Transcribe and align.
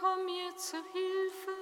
komm 0.00 0.24
mir 0.24 0.56
zu 0.56 0.76
Hilfe. 0.92 1.52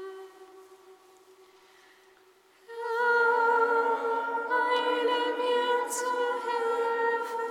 Eile 4.50 5.36
mir 5.38 5.88
zu 5.88 6.10
Hilfe. 6.48 7.48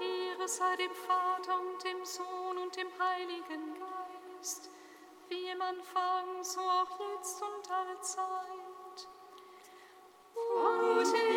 Ehre 0.00 0.48
sei 0.48 0.76
dem 0.76 0.94
Vater 0.94 1.60
und 1.60 1.84
dem 1.84 2.04
Sohn 2.04 2.58
und 2.58 2.76
dem 2.76 2.88
Heiligen 2.98 3.74
Geist, 3.78 4.70
wie 5.28 5.48
im 5.48 5.62
Anfang, 5.62 6.42
so 6.42 6.60
auch 6.60 6.98
jetzt 7.14 7.42
und 7.42 7.70
alle 7.70 7.90
allezeit. 7.90 9.08
Und 10.34 11.29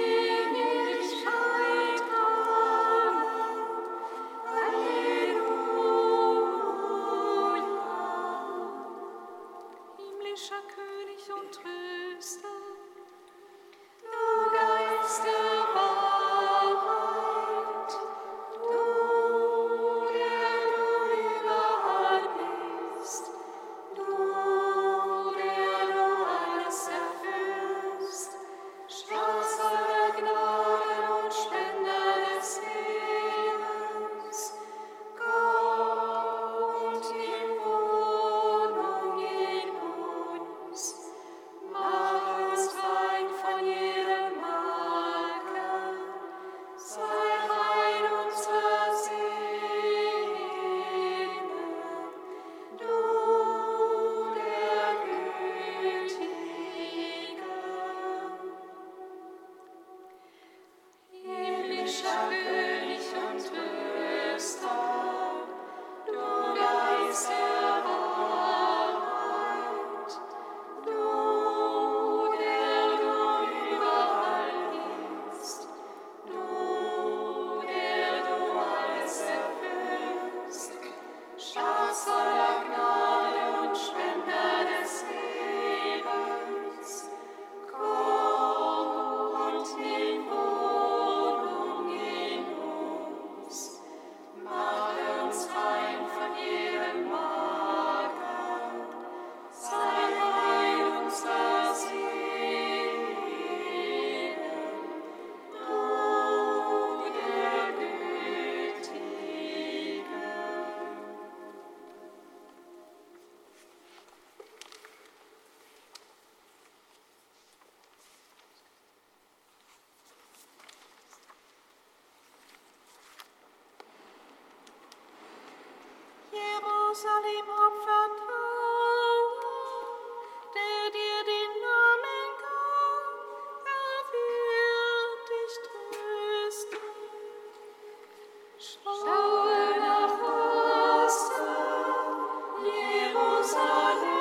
on. 143.73 144.12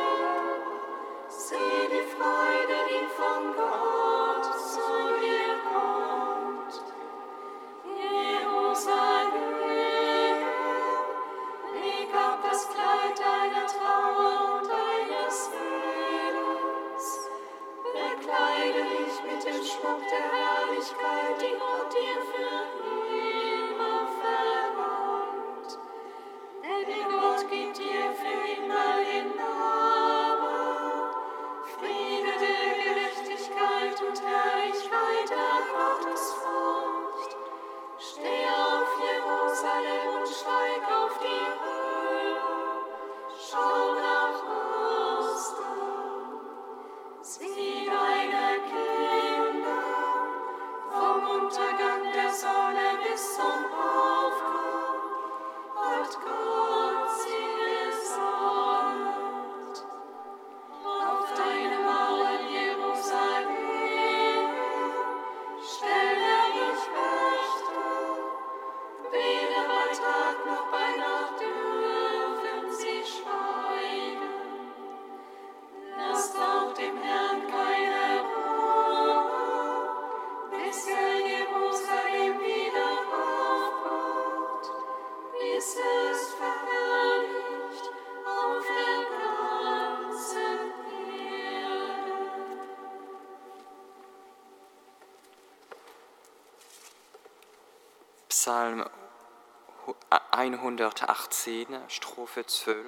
318, 100.63 101.67
Strophe 101.89 102.47
12, 102.47 102.87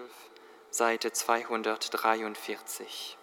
Seite 0.70 1.10
243. 1.10 3.18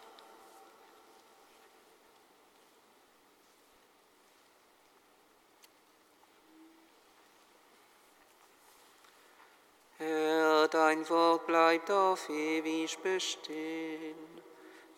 Herr, 10.00 10.68
dein 10.68 11.10
Wort 11.10 11.48
bleibt 11.48 11.90
auf 11.90 12.28
ewig 12.28 13.00
bestehen, 13.00 14.18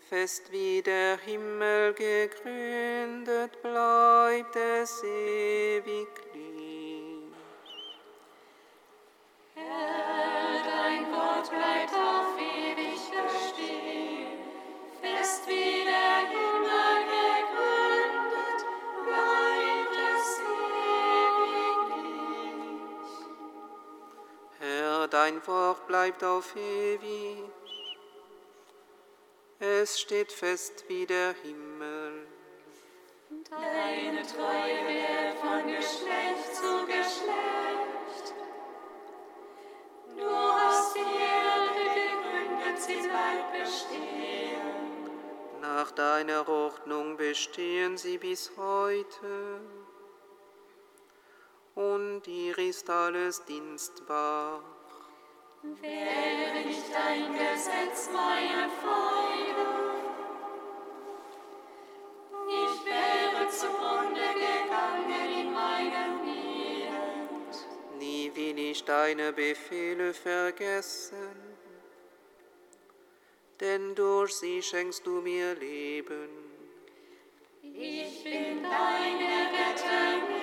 fest 0.10 0.52
wie 0.52 0.82
der 0.82 1.20
Himmel 1.20 1.94
gegründet 1.94 3.62
bleibt 3.62 4.56
es 4.56 5.04
ewiglich. 5.04 6.63
Wort 25.48 25.88
bleibt 25.88 26.24
auf 26.24 26.56
ewig. 26.56 27.50
Es 29.60 30.00
steht 30.00 30.32
fest 30.32 30.86
wie 30.88 31.06
der 31.06 31.34
Himmel. 31.44 32.28
Deine 33.50 34.22
Treue 34.22 34.88
wird 34.88 35.38
von 35.40 35.68
Geschlecht 35.68 36.56
zu 36.56 36.86
Geschlecht. 36.86 38.34
Du 40.18 40.30
hast 40.30 40.96
die 40.96 41.00
Erde 41.00 41.86
gegründet, 41.96 42.82
sie 42.82 43.08
bleibt 43.08 43.52
bestehen. 43.52 44.34
Nach 45.62 45.92
deiner 45.92 46.48
Ordnung 46.48 47.18
bestehen 47.18 47.98
sie 47.98 48.18
bis 48.18 48.52
heute. 48.58 49.62
Und 51.76 52.24
dir 52.24 52.58
ist 52.58 52.90
alles 52.90 53.44
dienstbar. 53.46 54.64
Wäre 55.64 56.68
nicht 56.68 56.94
dein 56.94 57.32
Gesetz 57.32 58.10
meine 58.12 58.70
Freude, 58.82 59.94
ich 62.50 62.86
wäre 62.86 63.48
zugrunde 63.48 64.28
gegangen 64.34 65.40
in 65.40 65.54
meinem 65.54 66.28
Elend. 66.28 67.56
Nie 67.98 68.30
will 68.36 68.60
ich 68.60 68.84
deine 68.84 69.32
Befehle 69.32 70.14
vergessen, 70.14 71.32
denn 73.62 73.96
durch 73.96 74.34
sie 74.34 74.62
schenkst 74.62 75.06
du 75.06 75.22
mir 75.22 75.56
Leben. 75.56 76.28
Ich 77.62 78.22
bin 78.22 78.64
deine 78.64 79.48
Retterin. 79.54 80.43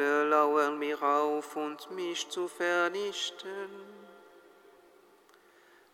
Frevler 0.00 0.24
lauern 0.24 0.78
mir 0.78 1.02
auf 1.02 1.56
und 1.56 1.90
mich 1.90 2.26
zu 2.30 2.48
vernichten. 2.48 3.68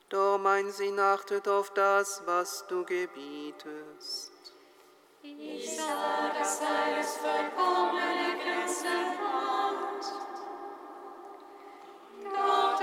Doch 0.08 0.38
mein 0.38 0.70
Sinn 0.70 1.00
achtet 1.00 1.48
auf 1.48 1.70
das, 1.70 2.22
was 2.24 2.64
du 2.68 2.84
gebietest. 2.84 4.32
Ich 5.22 5.76
sah, 5.76 6.32
dass 6.38 6.60
alles 6.60 7.16
vollkommene 7.16 8.38
Grenzen 8.44 9.18
hat. 9.18 10.04
Doch 12.32 12.75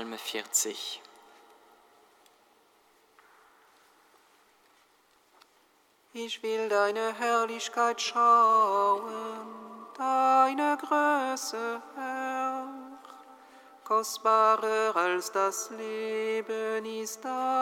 Psalm 0.00 0.16
40. 0.16 1.02
Ich 6.14 6.42
will 6.42 6.68
deine 6.70 7.12
Herrlichkeit 7.18 8.00
schauen, 8.00 9.02
deine 9.98 10.78
Größe, 10.78 11.82
Herr. 11.96 12.66
Kostbarer 13.84 14.96
als 14.96 15.30
das 15.32 15.68
Leben 15.70 16.86
ist 16.86 17.22
deine 17.22 17.59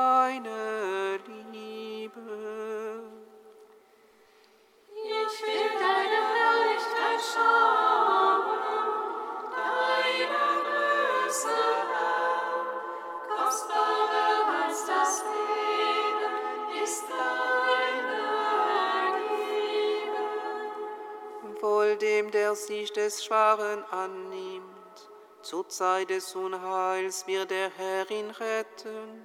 sich 22.68 22.92
des 22.92 23.24
Schwachen 23.24 23.82
annimmt, 23.90 25.08
zur 25.40 25.66
Zeit 25.70 26.10
des 26.10 26.34
Unheils 26.34 27.26
wird 27.26 27.50
der 27.50 27.70
Herr 27.70 28.10
ihn 28.10 28.30
retten. 28.30 29.22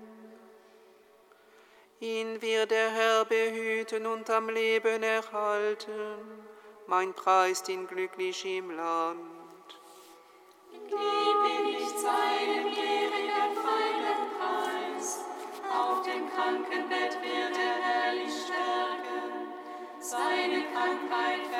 Ihn 1.99 2.41
wird 2.41 2.71
der 2.71 2.89
Herr 2.89 3.25
behüten 3.25 4.05
und 4.05 4.29
am 4.29 4.47
Leben 4.47 5.03
erhalten. 5.03 6.15
Mein 6.87 7.13
Preis 7.13 7.67
ihn 7.67 7.85
glücklich 7.85 8.45
im 8.45 8.71
Land. 8.71 9.67
Gebe 10.87 11.67
nicht 11.67 11.99
seinem 11.99 12.73
gierigen 12.73 13.49
Feinden 13.65 14.21
Preis. 14.37 15.19
Auf 15.69 16.01
dem 16.03 16.29
Krankenbett 16.33 17.21
wird 17.21 17.57
er 17.57 17.75
herrlich 17.87 18.33
stärken. 18.45 19.51
Seine 19.99 20.63
Krankheit 20.71 21.52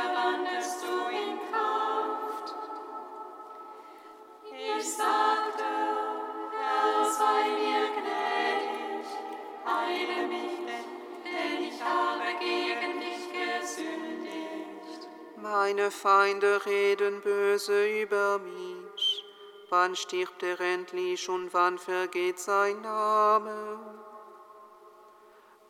Meine 15.75 15.89
Feinde 15.89 16.63
reden 16.67 17.19
böse 17.21 18.03
über 18.03 18.37
mich. 18.37 19.25
Wann 19.71 19.95
stirbt 19.95 20.43
er 20.43 20.61
endlich 20.61 21.27
und 21.27 21.51
wann 21.51 21.79
vergeht 21.79 22.37
sein 22.37 22.79
Name? 22.81 23.79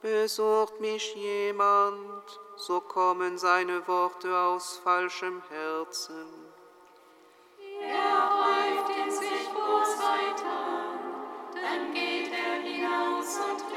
Besucht 0.01 0.81
mich 0.81 1.15
jemand, 1.15 2.37
so 2.57 2.81
kommen 2.81 3.37
seine 3.37 3.87
Worte 3.87 4.37
aus 4.37 4.81
falschem 4.83 5.41
Herzen. 5.47 6.27
Er 7.81 8.29
häuft 8.39 8.97
in 9.05 9.09
sich 9.09 9.47
Bosheit 9.53 10.43
an, 10.43 10.99
dann 11.53 11.93
geht 11.93 12.29
er 12.29 12.61
hinaus 12.61 13.37
und 13.37 13.72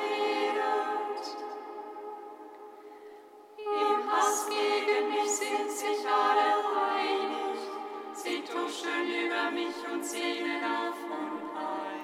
sie 8.86 8.92
tuscheln 8.92 9.26
über 9.26 9.50
mich 9.50 9.92
und 9.92 10.04
zielen 10.04 10.64
auf 10.64 10.96
Unheil. 11.04 12.00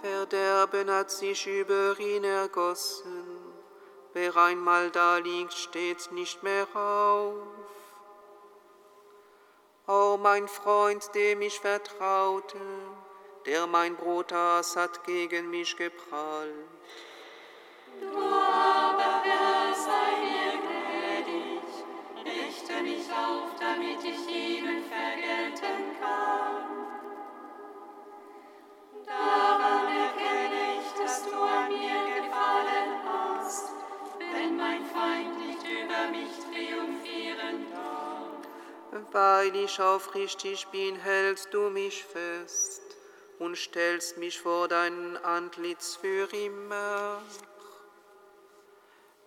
Verderben 0.00 0.90
hat 0.90 1.10
sich 1.10 1.46
über 1.46 1.98
ihn 1.98 2.24
ergossen. 2.24 3.24
Wer 4.12 4.36
einmal 4.36 4.90
da 4.90 5.18
liegt, 5.18 5.54
steht 5.54 6.12
nicht 6.12 6.42
mehr 6.42 6.66
auf. 6.74 7.34
O 9.86 10.16
mein 10.16 10.48
Freund, 10.48 11.14
dem 11.14 11.42
ich 11.42 11.60
vertraute, 11.60 12.58
der 13.44 13.66
mein 13.66 13.96
Brot 13.96 14.32
aß, 14.32 14.76
hat 14.76 15.04
gegen 15.04 15.50
mich 15.50 15.76
geprallt. 15.76 16.54
Du 18.00 18.06
aber, 18.06 19.22
Herr, 19.24 19.74
sei 19.74 20.10
mir 20.24 20.52
gnädig, 20.64 21.66
richte 22.24 22.82
mich 22.82 23.10
auf, 23.10 23.50
damit 23.60 24.02
ich 24.04 24.28
ihnen 24.28 24.84
vergelten 24.84 25.03
Weil 39.14 39.54
ich 39.54 39.80
aufrichtig 39.80 40.66
bin, 40.72 40.96
hältst 40.96 41.54
du 41.54 41.70
mich 41.70 42.04
fest 42.04 42.82
und 43.38 43.56
stellst 43.56 44.18
mich 44.18 44.40
vor 44.40 44.66
dein 44.66 45.16
Antlitz 45.18 45.94
für 45.94 46.28
immer. 46.32 47.22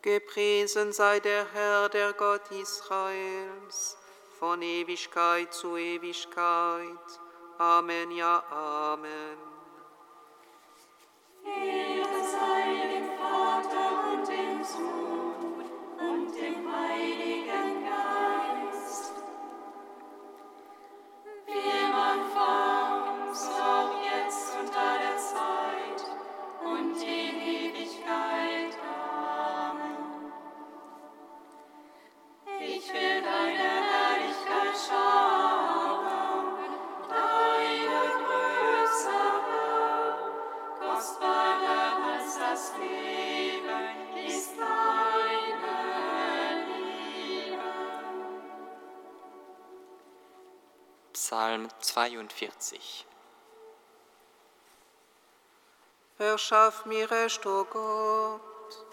Gepriesen 0.01 0.91
sei 0.91 1.21
der 1.21 1.45
Herr, 1.53 1.87
der 1.87 2.11
Gott 2.13 2.51
Israels, 2.51 3.97
von 4.39 4.61
Ewigkeit 4.61 5.53
zu 5.53 5.77
Ewigkeit. 5.77 7.07
Amen, 7.57 8.11
ja, 8.11 8.43
Amen. 8.51 9.37
Ehre 11.45 12.23
sei 12.23 12.87
dem 12.93 13.07
Vater 13.17 14.13
und 14.13 14.27
dem 14.27 14.63
Sohn 14.63 14.96
42. 51.97 53.07
Verschaff 56.15 56.85
mir 56.85 57.09
Recht, 57.09 57.43
o 57.47 57.65
Gott, 57.65 58.85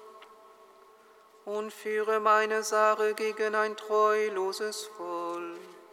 und 1.45 1.71
führe 1.71 2.19
meine 2.19 2.63
Sache 2.63 3.13
gegen 3.13 3.55
ein 3.55 3.77
treuloses 3.77 4.87
Volk. 4.97 5.93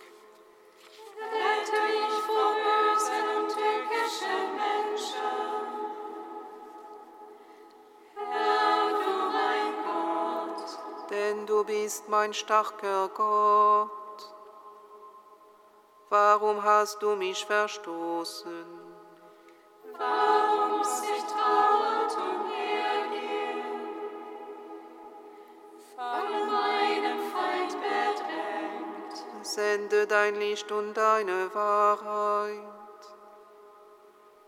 Rette 1.18 1.82
mich 1.92 2.18
vor 2.28 2.54
bösen 2.66 3.28
und 3.38 3.50
tückischen 3.50 4.48
Menschen. 4.64 5.42
Herr, 8.16 8.90
du 9.04 9.16
mein 9.38 9.74
Gott, 9.84 11.10
denn 11.10 11.46
du 11.46 11.66
bist 11.66 12.08
mein 12.08 12.34
starker 12.34 13.10
Gott. 13.10 14.01
Warum 16.12 16.62
hast 16.62 17.02
du 17.02 17.16
mich 17.16 17.46
verstoßen? 17.46 18.66
warum 19.98 20.78
muss 20.78 21.04
ich 21.04 21.24
trauernd 21.24 22.14
umhergehen? 22.18 23.64
Von 25.96 26.48
meinem 26.52 27.20
Feind 27.32 27.78
bedrängt. 27.86 29.46
Sende 29.46 30.06
dein 30.06 30.36
Licht 30.36 30.70
und 30.74 30.94
deine 30.96 31.50
Wahrheit, 31.56 33.02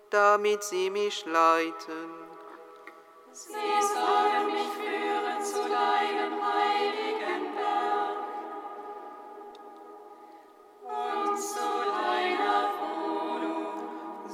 damit 0.09 0.63
sie 0.65 0.89
mich 0.89 1.25
leiten. 1.25 2.11
Sie 3.31 3.53
sollen 3.53 4.47
mich 4.47 4.67
führen 4.75 4.92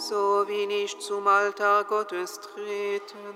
so 0.10 0.44
wie 0.48 0.66
nicht 0.66 1.00
zum 1.04 1.28
Altar 1.28 1.84
Gottes 1.84 2.40
treten, 2.42 3.36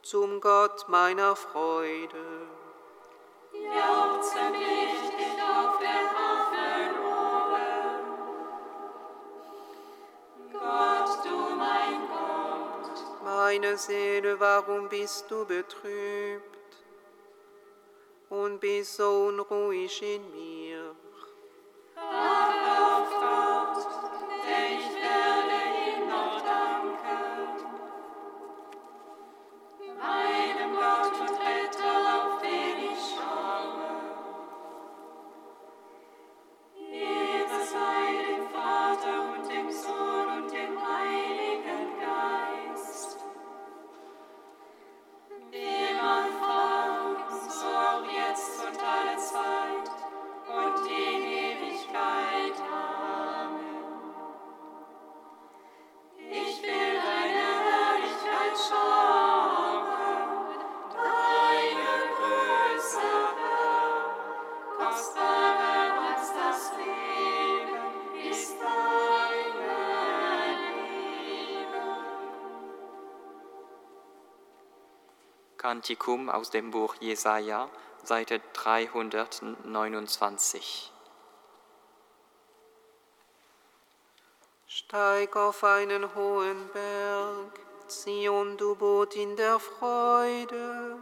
zum 0.00 0.40
Gott 0.40 0.88
meiner 0.88 1.36
Freude. 1.36 2.24
Jauchzen 3.52 4.54
ich 4.54 5.10
dich 5.18 5.38
auf 5.42 5.78
der 5.78 6.04
Harfe 6.16 6.68
loben. 6.96 8.00
Gott, 10.52 11.24
du 11.26 11.36
mein 11.56 12.00
Gott, 12.08 12.96
Meine 13.24 13.76
Seele, 13.76 14.40
warum 14.40 14.88
bist 14.88 15.30
du 15.30 15.44
betrübt 15.44 16.72
und 18.30 18.58
bist 18.60 18.96
so 18.96 19.26
unruhig 19.26 20.02
in 20.02 20.30
mir? 20.30 20.96
warte 21.94 22.45
Kantikum 75.58 76.28
aus 76.28 76.50
dem 76.50 76.70
Buch 76.70 76.96
Jesaja, 77.00 77.70
Seite 78.02 78.42
329. 78.52 80.92
Steig 84.66 85.34
auf 85.36 85.64
einen 85.64 86.14
hohen 86.14 86.68
Berg, 86.68 87.58
Zion, 87.88 88.58
du 88.58 88.74
Boot 88.74 89.16
in 89.16 89.34
der 89.36 89.58
Freude. 89.58 90.98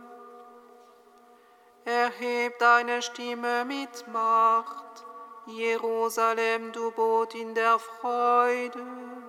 Erheb 1.85 2.57
deine 2.61 3.03
Stimme 3.03 3.65
mit 3.65 4.07
Macht, 4.13 5.05
Jerusalem, 5.47 6.71
du 6.73 6.93
Boot 6.93 7.35
in 7.35 7.55
der 7.55 7.79
Freude. 7.79 9.24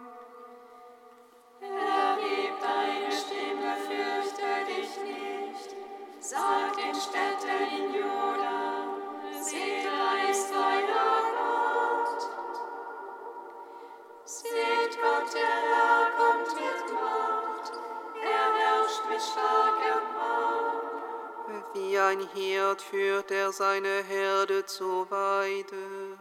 Wie 21.76 22.00
ein 22.00 22.22
Hirt 22.34 22.82
führt 22.82 23.32
er 23.32 23.52
seine 23.52 24.04
Herde 24.04 24.66
zur 24.66 25.12
Weide, 25.12 26.18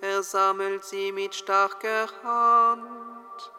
er 0.00 0.22
sammelt 0.22 0.84
sie 0.84 1.12
mit 1.12 1.34
starker 1.34 2.08
Hand. 2.22 3.52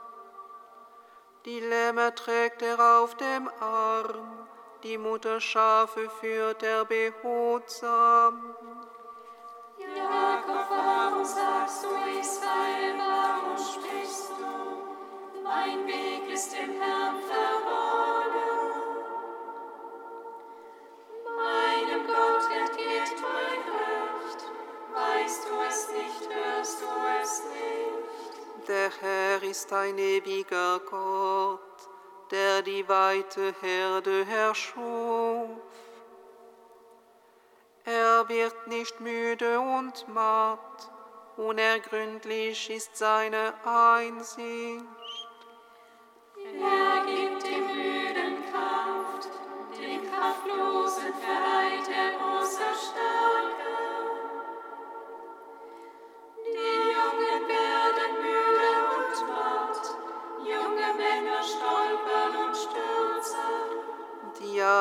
Die 1.45 1.59
Lämmer 1.59 2.13
trägt 2.15 2.63
er 2.63 2.99
auf 2.99 3.15
dem 3.17 3.47
Arm, 3.59 4.47
die 4.83 4.97
Mutterschafe 4.97 6.09
führt 6.19 6.63
er 6.63 6.85
behutsam. 6.85 8.55
Jakob, 9.77 10.69
warum 10.69 11.23
sagst 11.23 11.83
du 11.83 11.89
Israel, 12.19 12.95
warum 12.97 13.57
sprichst 13.57 14.31
du? 14.31 15.41
Mein 15.43 15.85
Weg 15.85 16.27
ist 16.33 16.53
im 16.53 16.81
Herrn 16.81 17.19
verborgen. 17.21 17.74
Hörst 26.75 26.81
du 26.81 26.87
es 27.21 27.43
nicht? 27.43 28.67
Der 28.67 28.89
Herr 29.01 29.43
ist 29.43 29.71
ein 29.71 29.97
ewiger 29.97 30.79
Gott, 30.79 31.59
der 32.31 32.61
die 32.61 32.87
weite 32.87 33.53
Herde 33.61 34.25
erschuf. 34.25 35.49
Er 37.83 38.27
wird 38.27 38.67
nicht 38.67 38.99
müde 38.99 39.59
und 39.59 40.07
matt, 40.07 40.91
unergründlich 41.37 42.69
ist 42.71 42.97
seine 42.97 43.53
Einsicht. 43.63 44.83
Er 46.37 46.84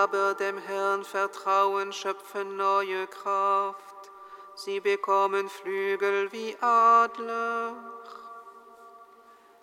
unter 0.05 0.35
dem 0.35 0.59
Herrn 0.59 1.03
vertrauen, 1.03 1.91
schöpfen 1.91 2.59
neue 2.59 3.07
Kraft. 3.07 4.11
Sie 4.55 4.79
bekommen 4.79 5.49
Flügel 5.49 6.31
wie 6.31 6.55
Adler. 6.61 7.73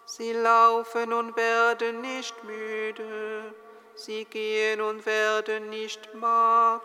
Sie 0.05 0.33
laufen 0.33 1.13
und 1.13 1.35
werden 1.35 2.01
nicht 2.01 2.43
müde. 2.43 3.53
Sie 3.93 4.25
gehen 4.25 4.81
und 4.81 5.05
werden 5.05 5.69
nicht 5.69 6.13
matt. 6.15 6.81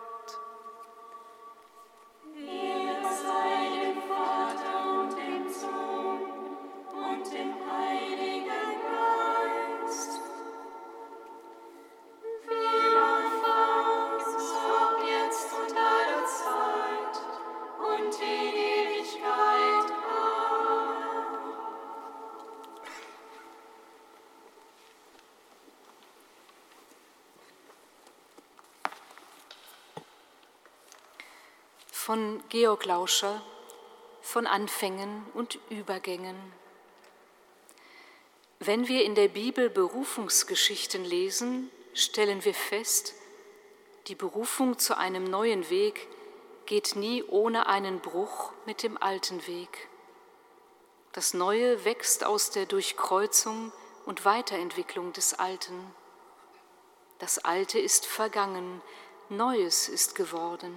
Von 32.17 32.41
Georg 32.49 32.83
Lauscher 32.85 33.43
von 34.21 34.47
Anfängen 34.47 35.23
und 35.35 35.59
Übergängen. 35.69 36.35
Wenn 38.59 38.87
wir 38.87 39.05
in 39.05 39.13
der 39.13 39.27
Bibel 39.27 39.69
Berufungsgeschichten 39.69 41.05
lesen, 41.05 41.69
stellen 41.93 42.43
wir 42.43 42.55
fest, 42.55 43.13
die 44.07 44.15
Berufung 44.15 44.79
zu 44.79 44.97
einem 44.97 45.25
neuen 45.25 45.69
Weg 45.69 46.07
geht 46.65 46.95
nie 46.95 47.23
ohne 47.23 47.67
einen 47.67 47.99
Bruch 47.99 48.51
mit 48.65 48.81
dem 48.81 48.97
alten 48.99 49.45
Weg. 49.45 49.87
Das 51.11 51.35
Neue 51.35 51.85
wächst 51.85 52.25
aus 52.25 52.49
der 52.49 52.65
Durchkreuzung 52.65 53.71
und 54.07 54.25
Weiterentwicklung 54.25 55.13
des 55.13 55.35
Alten. 55.35 55.93
Das 57.19 57.37
Alte 57.37 57.77
ist 57.77 58.07
vergangen, 58.07 58.81
Neues 59.29 59.87
ist 59.87 60.15
geworden. 60.15 60.73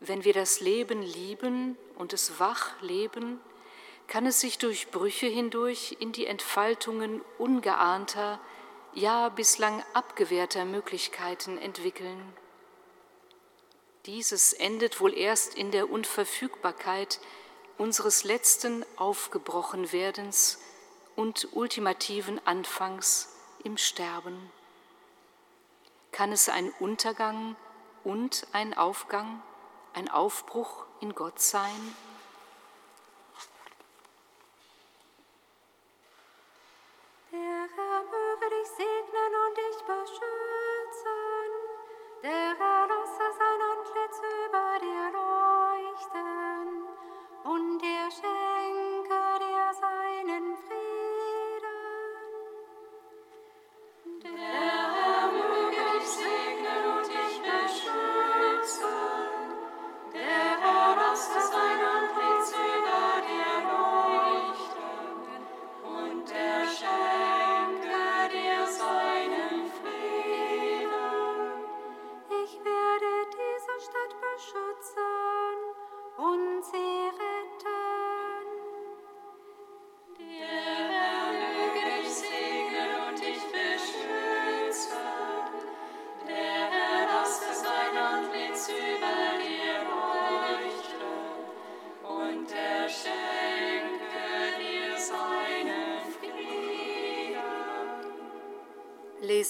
Wenn 0.00 0.24
wir 0.24 0.32
das 0.32 0.60
Leben 0.60 1.02
lieben 1.02 1.76
und 1.96 2.14
es 2.14 2.40
wach 2.40 2.80
leben, 2.80 3.38
kann 4.06 4.24
es 4.24 4.40
sich 4.40 4.56
durch 4.58 4.90
Brüche 4.90 5.26
hindurch 5.26 5.96
in 6.00 6.12
die 6.12 6.26
Entfaltungen 6.26 7.20
ungeahnter, 7.38 8.40
ja 8.94 9.28
bislang 9.28 9.84
abgewehrter 9.92 10.64
Möglichkeiten 10.64 11.58
entwickeln. 11.58 12.20
Dieses 14.06 14.54
endet 14.54 15.00
wohl 15.00 15.16
erst 15.16 15.54
in 15.54 15.70
der 15.70 15.90
Unverfügbarkeit 15.90 17.20
unseres 17.76 18.24
letzten 18.24 18.84
Aufgebrochenwerdens 18.96 20.58
und 21.14 21.48
ultimativen 21.52 22.40
Anfangs 22.46 23.36
im 23.62 23.76
Sterben. 23.76 24.50
Kann 26.10 26.32
es 26.32 26.48
ein 26.48 26.72
Untergang 26.80 27.54
und 28.02 28.46
ein 28.52 28.72
Aufgang 28.76 29.42
ein 29.94 30.08
Aufbruch 30.08 30.86
in 31.00 31.14
Gott 31.14 31.40
sein? 31.40 31.94
Der 37.32 37.38
Herr 37.38 38.02
möge 38.02 38.50
dich 38.56 38.68
segnen 38.68 39.32
und 39.46 39.56
dich 39.56 39.78
beschützen. 39.86 40.39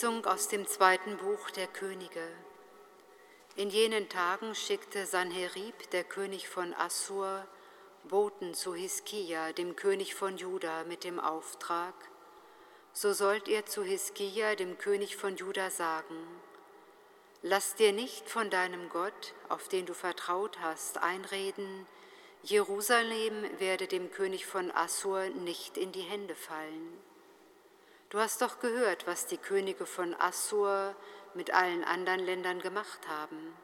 Lesung 0.01 0.25
aus 0.25 0.49
dem 0.49 0.67
zweiten 0.67 1.19
Buch 1.19 1.51
der 1.51 1.67
Könige. 1.67 2.27
In 3.55 3.69
jenen 3.69 4.09
Tagen 4.09 4.55
schickte 4.55 5.05
Sanherib, 5.05 5.91
der 5.91 6.05
König 6.05 6.49
von 6.49 6.73
Assur, 6.73 7.47
Boten 8.05 8.55
zu 8.55 8.73
Hiskia, 8.75 9.53
dem 9.53 9.77
König 9.77 10.15
von 10.15 10.39
Juda, 10.39 10.85
mit 10.85 11.05
dem 11.05 11.21
Auftrag: 11.21 11.93
So 12.95 13.13
sollt 13.13 13.47
ihr 13.47 13.67
zu 13.67 13.83
Hiskia, 13.83 14.55
dem 14.55 14.79
König 14.79 15.19
von 15.19 15.37
Juda, 15.37 15.69
sagen: 15.69 16.17
Lass 17.43 17.75
dir 17.75 17.93
nicht 17.93 18.31
von 18.31 18.49
deinem 18.49 18.89
Gott, 18.89 19.35
auf 19.51 19.69
den 19.69 19.85
du 19.85 19.93
vertraut 19.93 20.61
hast, 20.61 20.97
einreden, 20.97 21.87
Jerusalem 22.43 23.45
werde 23.59 23.87
dem 23.87 24.11
König 24.11 24.47
von 24.47 24.71
Assur 24.71 25.29
nicht 25.29 25.77
in 25.77 25.93
die 25.93 26.01
Hände 26.01 26.37
fallen. 26.37 27.10
Du 28.11 28.19
hast 28.19 28.43
doch 28.43 28.59
gehört, 28.59 29.07
was 29.07 29.27
die 29.27 29.39
Könige 29.39 29.87
von 29.87 30.17
Assur 30.17 30.97
mit 31.35 31.55
allen 31.55 31.85
anderen 31.85 32.19
Ländern 32.19 32.59
gemacht 32.59 33.07
haben. 33.07 33.57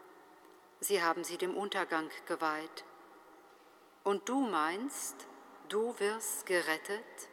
Sie 0.79 1.03
haben 1.03 1.25
sie 1.25 1.37
dem 1.37 1.57
Untergang 1.57 2.09
geweiht. 2.27 2.85
Und 4.05 4.29
du 4.29 4.39
meinst, 4.39 5.17
du 5.69 5.99
wirst 5.99 6.47
gerettet? 6.47 7.29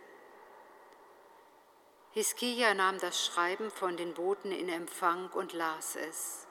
Hiskia 2.13 2.73
nahm 2.73 2.97
das 2.97 3.23
Schreiben 3.23 3.69
von 3.69 3.95
den 3.95 4.15
Boten 4.15 4.51
in 4.51 4.69
Empfang 4.69 5.29
und 5.33 5.53
las 5.53 5.95
es. 5.95 6.47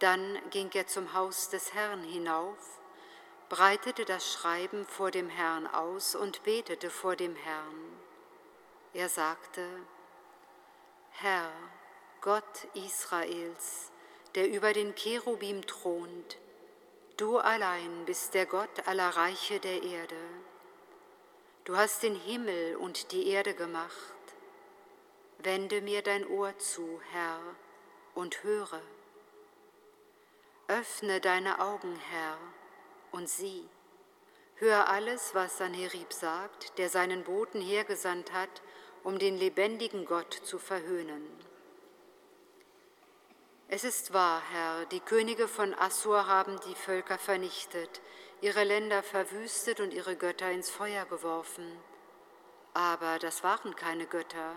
Dann 0.00 0.40
ging 0.50 0.70
er 0.74 0.88
zum 0.88 1.12
Haus 1.12 1.50
des 1.50 1.72
Herrn 1.72 2.02
hinauf, 2.02 2.80
breitete 3.48 4.04
das 4.04 4.32
Schreiben 4.32 4.84
vor 4.86 5.12
dem 5.12 5.28
Herrn 5.28 5.68
aus 5.68 6.16
und 6.16 6.42
betete 6.42 6.90
vor 6.90 7.14
dem 7.14 7.36
Herrn. 7.36 7.97
Er 8.98 9.08
sagte, 9.08 9.64
Herr, 11.10 11.52
Gott 12.20 12.66
Israels, 12.74 13.92
der 14.34 14.50
über 14.50 14.72
den 14.72 14.92
Cherubim 14.96 15.64
thront, 15.64 16.36
du 17.16 17.38
allein 17.38 18.04
bist 18.06 18.34
der 18.34 18.46
Gott 18.46 18.88
aller 18.88 19.10
Reiche 19.10 19.60
der 19.60 19.84
Erde. 19.84 20.20
Du 21.62 21.76
hast 21.76 22.02
den 22.02 22.16
Himmel 22.16 22.74
und 22.74 23.12
die 23.12 23.28
Erde 23.28 23.54
gemacht. 23.54 23.92
Wende 25.38 25.80
mir 25.80 26.02
dein 26.02 26.26
Ohr 26.26 26.58
zu, 26.58 27.00
Herr, 27.12 27.38
und 28.16 28.42
höre. 28.42 28.82
Öffne 30.66 31.20
deine 31.20 31.60
Augen, 31.60 31.94
Herr, 32.10 32.36
und 33.12 33.28
sieh. 33.28 33.68
Hör 34.56 34.88
alles, 34.88 35.36
was 35.36 35.58
Sanherib 35.58 36.12
sagt, 36.12 36.76
der 36.78 36.88
seinen 36.88 37.22
Boten 37.22 37.60
hergesandt 37.60 38.32
hat, 38.32 38.60
um 39.08 39.18
den 39.18 39.38
lebendigen 39.38 40.04
Gott 40.04 40.34
zu 40.34 40.58
verhöhnen. 40.58 41.26
Es 43.68 43.82
ist 43.82 44.12
wahr, 44.12 44.42
Herr, 44.52 44.84
die 44.84 45.00
Könige 45.00 45.48
von 45.48 45.72
Assur 45.72 46.26
haben 46.26 46.60
die 46.68 46.74
Völker 46.74 47.16
vernichtet, 47.16 48.02
ihre 48.42 48.64
Länder 48.64 49.02
verwüstet 49.02 49.80
und 49.80 49.94
ihre 49.94 50.14
Götter 50.14 50.50
ins 50.50 50.68
Feuer 50.68 51.06
geworfen. 51.06 51.64
Aber 52.74 53.18
das 53.18 53.42
waren 53.42 53.74
keine 53.76 54.04
Götter, 54.04 54.56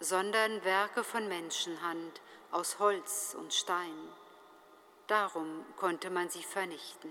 sondern 0.00 0.62
Werke 0.66 1.02
von 1.02 1.26
Menschenhand 1.26 2.20
aus 2.50 2.78
Holz 2.78 3.34
und 3.38 3.54
Stein. 3.54 3.96
Darum 5.06 5.64
konnte 5.76 6.10
man 6.10 6.28
sie 6.28 6.42
vernichten. 6.42 7.10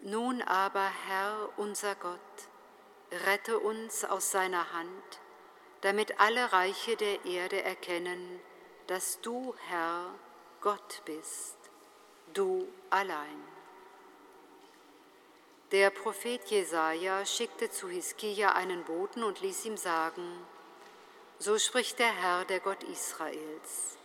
Nun 0.00 0.42
aber, 0.42 0.90
Herr 1.06 1.48
unser 1.56 1.94
Gott, 1.94 2.51
rette 3.26 3.58
uns 3.58 4.04
aus 4.04 4.30
seiner 4.30 4.72
Hand, 4.72 5.20
damit 5.82 6.18
alle 6.20 6.52
Reiche 6.52 6.96
der 6.96 7.24
Erde 7.24 7.62
erkennen, 7.62 8.40
dass 8.86 9.20
du, 9.20 9.54
Herr, 9.68 10.14
Gott 10.60 11.02
bist, 11.04 11.56
du 12.32 12.66
allein. 12.90 13.42
Der 15.72 15.90
Prophet 15.90 16.44
Jesaja 16.50 17.24
schickte 17.24 17.70
zu 17.70 17.88
Hiskia 17.88 18.52
einen 18.52 18.84
Boten 18.84 19.22
und 19.24 19.40
ließ 19.40 19.64
ihm 19.64 19.76
sagen: 19.76 20.46
So 21.38 21.58
spricht 21.58 21.98
der 21.98 22.12
Herr, 22.12 22.44
der 22.44 22.60
Gott 22.60 22.82
Israels. 22.84 23.96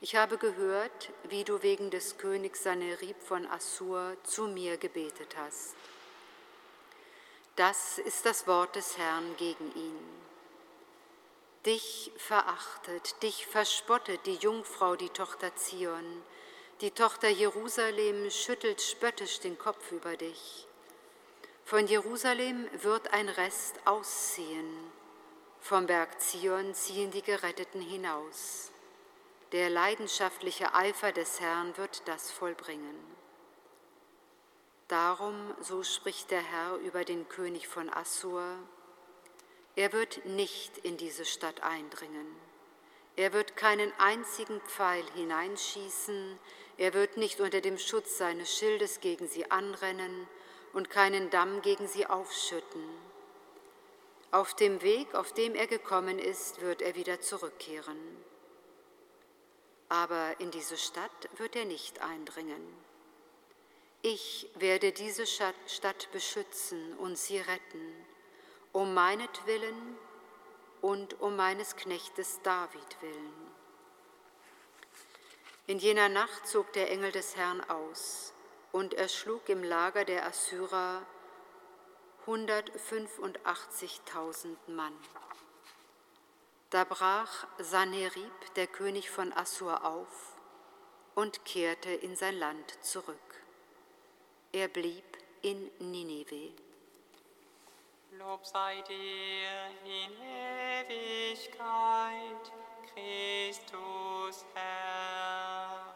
Ich 0.00 0.14
habe 0.14 0.38
gehört, 0.38 1.10
wie 1.24 1.42
du 1.42 1.60
wegen 1.62 1.90
des 1.90 2.18
Königs 2.18 2.62
Sanerib 2.62 3.20
von 3.20 3.46
Assur 3.48 4.16
zu 4.22 4.46
mir 4.46 4.76
gebetet 4.76 5.36
hast. 5.36 5.74
Das 7.58 7.98
ist 7.98 8.24
das 8.24 8.46
Wort 8.46 8.76
des 8.76 8.98
Herrn 8.98 9.36
gegen 9.36 9.74
ihn. 9.74 9.98
Dich 11.66 12.12
verachtet, 12.16 13.20
dich 13.24 13.48
verspottet 13.48 14.26
die 14.26 14.36
Jungfrau, 14.36 14.94
die 14.94 15.08
Tochter 15.08 15.56
Zion. 15.56 16.22
Die 16.82 16.92
Tochter 16.92 17.28
Jerusalem 17.28 18.30
schüttelt 18.30 18.80
spöttisch 18.80 19.40
den 19.40 19.58
Kopf 19.58 19.90
über 19.90 20.16
dich. 20.16 20.68
Von 21.64 21.88
Jerusalem 21.88 22.68
wird 22.80 23.12
ein 23.12 23.28
Rest 23.28 23.74
ausziehen. 23.86 24.92
Vom 25.60 25.88
Berg 25.88 26.20
Zion 26.20 26.76
ziehen 26.76 27.10
die 27.10 27.22
Geretteten 27.22 27.80
hinaus. 27.80 28.70
Der 29.50 29.68
leidenschaftliche 29.68 30.74
Eifer 30.74 31.10
des 31.10 31.40
Herrn 31.40 31.76
wird 31.76 32.06
das 32.06 32.30
vollbringen. 32.30 33.17
Darum, 34.88 35.54
so 35.60 35.82
spricht 35.82 36.30
der 36.30 36.40
Herr 36.40 36.76
über 36.76 37.04
den 37.04 37.28
König 37.28 37.68
von 37.68 37.92
Assur, 37.92 38.42
er 39.76 39.92
wird 39.92 40.24
nicht 40.24 40.78
in 40.78 40.96
diese 40.96 41.26
Stadt 41.26 41.62
eindringen. 41.62 42.26
Er 43.14 43.34
wird 43.34 43.54
keinen 43.54 43.92
einzigen 43.98 44.60
Pfeil 44.62 45.04
hineinschießen, 45.14 46.38
er 46.78 46.94
wird 46.94 47.18
nicht 47.18 47.40
unter 47.40 47.60
dem 47.60 47.76
Schutz 47.76 48.16
seines 48.16 48.56
Schildes 48.56 49.00
gegen 49.00 49.28
sie 49.28 49.50
anrennen 49.50 50.26
und 50.72 50.88
keinen 50.88 51.28
Damm 51.28 51.60
gegen 51.60 51.86
sie 51.86 52.06
aufschütten. 52.06 52.82
Auf 54.30 54.54
dem 54.54 54.80
Weg, 54.80 55.14
auf 55.14 55.32
dem 55.32 55.54
er 55.54 55.66
gekommen 55.66 56.18
ist, 56.18 56.62
wird 56.62 56.80
er 56.80 56.94
wieder 56.94 57.20
zurückkehren. 57.20 57.98
Aber 59.90 60.40
in 60.40 60.50
diese 60.50 60.78
Stadt 60.78 61.28
wird 61.36 61.56
er 61.56 61.66
nicht 61.66 62.00
eindringen. 62.00 62.87
Ich 64.02 64.48
werde 64.54 64.92
diese 64.92 65.26
Stadt 65.26 66.12
beschützen 66.12 66.96
und 66.98 67.18
sie 67.18 67.38
retten, 67.38 68.06
um 68.72 68.94
meinetwillen 68.94 69.98
und 70.80 71.20
um 71.20 71.34
meines 71.34 71.74
Knechtes 71.74 72.40
David 72.42 73.02
willen. 73.02 73.48
In 75.66 75.78
jener 75.78 76.08
Nacht 76.08 76.46
zog 76.46 76.72
der 76.74 76.90
Engel 76.90 77.10
des 77.12 77.36
Herrn 77.36 77.60
aus 77.68 78.32
und 78.72 78.94
erschlug 78.94 79.48
im 79.48 79.64
Lager 79.64 80.04
der 80.04 80.26
Assyrer 80.26 81.06
185.000 82.26 84.56
Mann. 84.68 84.96
Da 86.70 86.84
brach 86.84 87.46
Sanherib, 87.58 88.54
der 88.54 88.66
König 88.66 89.10
von 89.10 89.32
Assur, 89.32 89.84
auf 89.84 90.36
und 91.14 91.44
kehrte 91.44 91.90
in 91.90 92.14
sein 92.14 92.38
Land 92.38 92.84
zurück. 92.84 93.27
Er 94.52 94.68
blieb 94.68 95.04
in 95.42 95.70
Nineveh. 95.78 96.52
Lob 98.18 98.46
sei 98.46 98.82
dir 98.88 99.70
in 99.84 100.12
Ewigkeit, 100.88 102.52
Christus 102.94 104.46
Herr. 104.54 105.94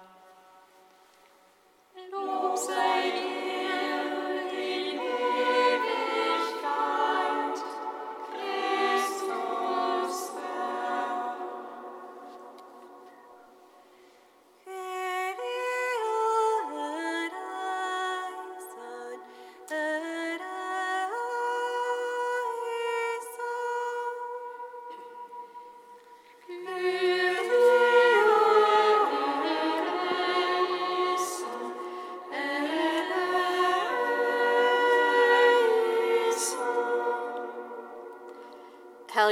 Lob 2.10 2.58
sei 2.58 3.10
dir 3.10 4.01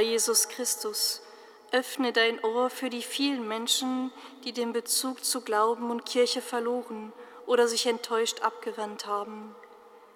Jesus 0.01 0.49
Christus, 0.49 1.21
öffne 1.71 2.11
dein 2.11 2.43
Ohr 2.43 2.69
für 2.69 2.89
die 2.89 3.01
vielen 3.01 3.47
Menschen, 3.47 4.11
die 4.43 4.51
den 4.51 4.73
Bezug 4.73 5.23
zu 5.23 5.41
Glauben 5.41 5.89
und 5.89 6.05
Kirche 6.05 6.41
verloren 6.41 7.13
oder 7.45 7.67
sich 7.67 7.85
enttäuscht 7.85 8.41
abgewandt 8.41 9.05
haben. 9.05 9.55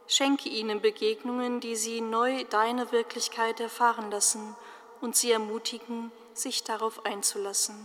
Schenke 0.08 0.50
ihnen 0.50 0.82
Begegnungen, 0.82 1.60
die 1.60 1.76
sie 1.76 2.02
neu 2.02 2.44
deine 2.46 2.92
Wirklichkeit 2.92 3.60
erfahren 3.60 4.12
lassen 4.12 4.56
und 5.02 5.16
sie 5.16 5.32
ermutigen, 5.32 6.12
sich 6.34 6.64
darauf 6.64 7.06
einzulassen. 7.06 7.76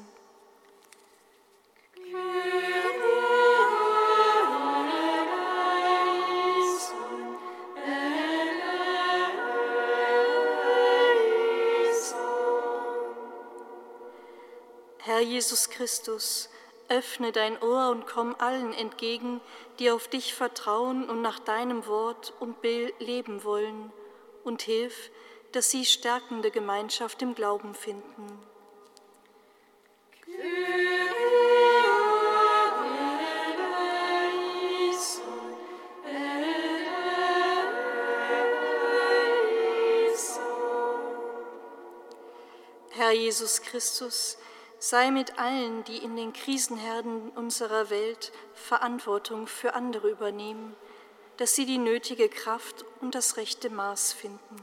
Herr 15.20 15.28
Jesus 15.28 15.68
Christus, 15.68 16.48
öffne 16.88 17.30
dein 17.30 17.62
Ohr 17.62 17.90
und 17.90 18.06
komm 18.06 18.34
allen 18.38 18.72
entgegen, 18.72 19.42
die 19.78 19.90
auf 19.90 20.08
dich 20.08 20.32
vertrauen 20.32 21.10
und 21.10 21.20
nach 21.20 21.38
deinem 21.38 21.86
Wort 21.86 22.32
und 22.40 22.56
leben 22.62 23.44
wollen, 23.44 23.92
und 24.44 24.62
hilf, 24.62 25.10
dass 25.52 25.70
sie 25.70 25.84
stärkende 25.84 26.50
Gemeinschaft 26.50 27.20
im 27.20 27.34
Glauben 27.34 27.74
finden. 27.74 28.40
Herr 42.88 43.12
Jesus 43.12 43.60
Christus, 43.60 44.38
sei 44.80 45.10
mit 45.10 45.38
allen, 45.38 45.84
die 45.84 45.98
in 45.98 46.16
den 46.16 46.32
Krisenherden 46.32 47.28
unserer 47.30 47.90
Welt 47.90 48.32
Verantwortung 48.54 49.46
für 49.46 49.74
andere 49.74 50.10
übernehmen, 50.10 50.74
dass 51.36 51.54
sie 51.54 51.66
die 51.66 51.78
nötige 51.78 52.28
Kraft 52.28 52.84
und 53.00 53.14
das 53.14 53.36
rechte 53.36 53.70
Maß 53.70 54.14
finden. 54.14 54.56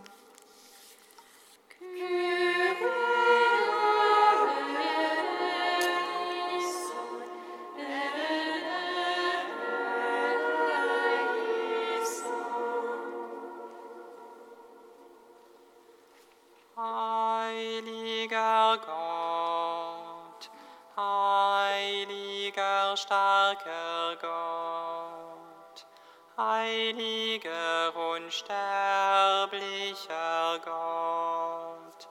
Unsterblicher 30.87 31.97
Gott, 31.97 32.07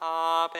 hab 0.00 0.54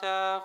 Vater 0.00 0.40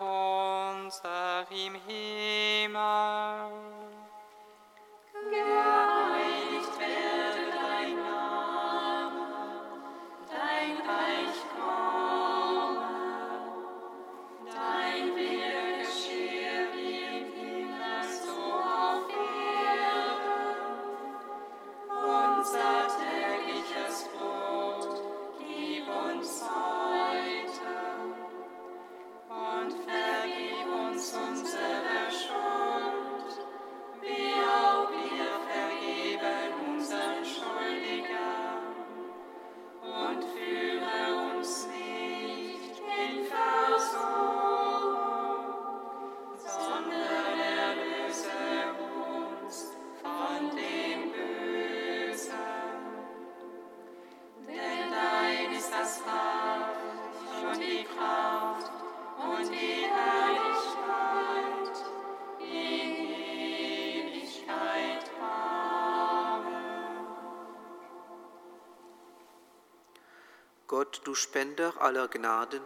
du 71.04 71.16
Spender 71.16 71.82
aller 71.82 72.08
Gnaden, 72.08 72.62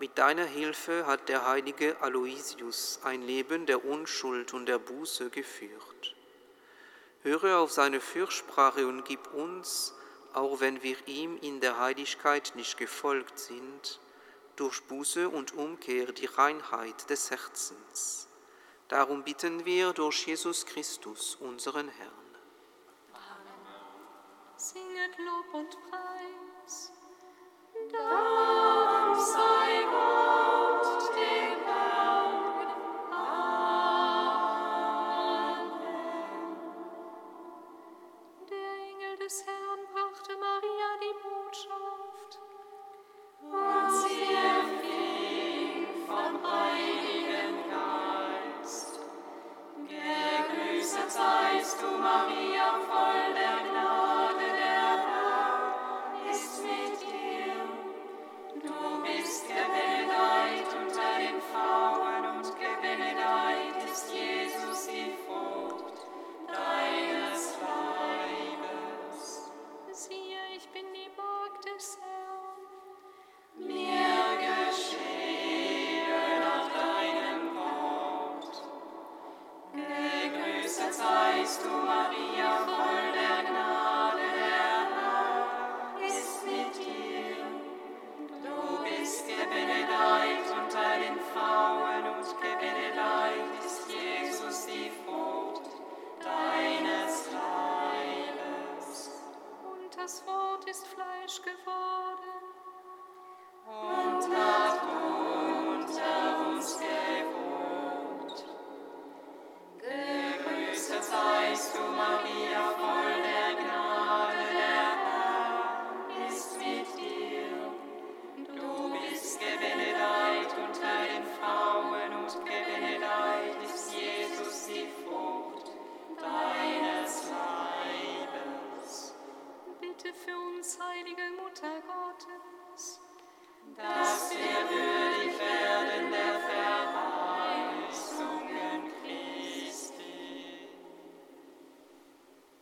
mit 0.00 0.16
deiner 0.16 0.46
Hilfe 0.46 1.06
hat 1.06 1.28
der 1.28 1.46
heilige 1.46 2.00
Aloysius 2.00 3.00
ein 3.04 3.20
Leben 3.20 3.66
der 3.66 3.84
Unschuld 3.84 4.54
und 4.54 4.64
der 4.64 4.78
Buße 4.78 5.28
geführt. 5.28 6.16
Höre 7.22 7.58
auf 7.58 7.70
seine 7.70 8.00
Fürsprache 8.00 8.86
und 8.86 9.04
gib 9.04 9.34
uns, 9.34 9.94
auch 10.32 10.60
wenn 10.60 10.82
wir 10.82 10.96
ihm 11.06 11.36
in 11.42 11.60
der 11.60 11.78
Heiligkeit 11.78 12.52
nicht 12.54 12.78
gefolgt 12.78 13.38
sind, 13.38 14.00
durch 14.56 14.82
Buße 14.84 15.28
und 15.28 15.52
Umkehr 15.52 16.12
die 16.12 16.26
Reinheit 16.26 17.10
des 17.10 17.30
Herzens. 17.30 18.26
Darum 18.88 19.22
bitten 19.22 19.66
wir 19.66 19.92
durch 19.92 20.26
Jesus 20.26 20.64
Christus, 20.64 21.34
unseren 21.34 21.88
Herrn. 21.88 22.09